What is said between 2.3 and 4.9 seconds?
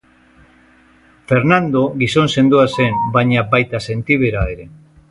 sendoa zen baina baita sentibera ere.